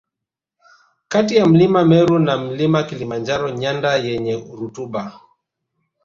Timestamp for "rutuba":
4.35-5.21